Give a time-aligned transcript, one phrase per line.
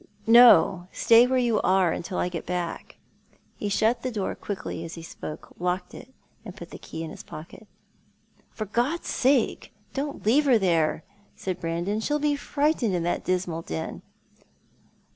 [0.25, 2.97] "No; stay where you are till I come back."
[3.55, 6.11] He shut the door quickly as he spoke, locked it,
[6.43, 7.67] and put the key in his pocket."
[8.55, 11.03] For God's sake, don't leave her there!"
[11.35, 14.01] said Brandon." She'll be frightened in that dismal den."